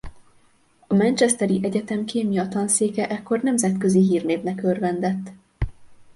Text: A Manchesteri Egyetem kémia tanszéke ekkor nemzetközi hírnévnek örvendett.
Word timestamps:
A 0.87 0.93
Manchesteri 0.93 1.59
Egyetem 1.63 2.05
kémia 2.05 2.47
tanszéke 2.47 3.09
ekkor 3.09 3.41
nemzetközi 3.41 4.01
hírnévnek 4.01 4.63
örvendett. 4.63 5.29